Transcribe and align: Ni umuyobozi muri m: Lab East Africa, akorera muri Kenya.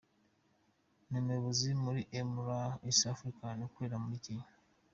Ni 1.07 1.15
umuyobozi 1.21 1.69
muri 1.83 2.01
m: 2.29 2.31
Lab 2.47 2.71
East 2.89 3.01
Africa, 3.13 3.43
akorera 3.67 3.95
muri 4.03 4.17
Kenya. 4.25 4.47